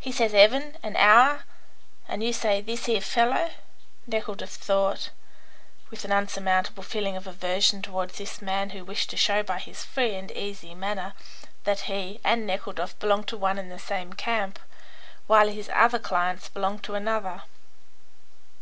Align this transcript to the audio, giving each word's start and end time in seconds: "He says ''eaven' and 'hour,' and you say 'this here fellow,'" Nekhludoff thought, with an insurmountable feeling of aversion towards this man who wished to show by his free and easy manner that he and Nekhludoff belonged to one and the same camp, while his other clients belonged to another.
"He 0.00 0.12
says 0.12 0.32
''eaven' 0.32 0.78
and 0.82 0.96
'hour,' 0.96 1.44
and 2.08 2.22
you 2.24 2.32
say 2.32 2.62
'this 2.62 2.86
here 2.86 3.02
fellow,'" 3.02 3.50
Nekhludoff 4.06 4.48
thought, 4.52 5.10
with 5.90 6.06
an 6.06 6.10
insurmountable 6.10 6.82
feeling 6.82 7.18
of 7.18 7.26
aversion 7.26 7.82
towards 7.82 8.16
this 8.16 8.40
man 8.40 8.70
who 8.70 8.82
wished 8.82 9.10
to 9.10 9.16
show 9.18 9.42
by 9.42 9.58
his 9.58 9.84
free 9.84 10.14
and 10.14 10.30
easy 10.30 10.74
manner 10.74 11.12
that 11.64 11.80
he 11.80 12.18
and 12.24 12.46
Nekhludoff 12.46 12.98
belonged 12.98 13.28
to 13.28 13.36
one 13.36 13.58
and 13.58 13.70
the 13.70 13.78
same 13.78 14.14
camp, 14.14 14.58
while 15.26 15.48
his 15.48 15.68
other 15.74 15.98
clients 15.98 16.48
belonged 16.48 16.82
to 16.84 16.94
another. 16.94 17.42